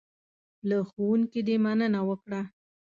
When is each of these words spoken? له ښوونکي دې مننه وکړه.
له 0.69 0.77
ښوونکي 0.89 1.41
دې 1.47 1.55
مننه 1.65 2.01
وکړه. 2.09 2.41